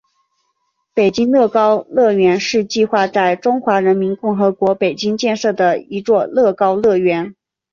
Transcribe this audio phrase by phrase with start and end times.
[0.95, 7.35] 北京乐高乐园是计划在中华人民共和国北京建设的一座乐高乐园。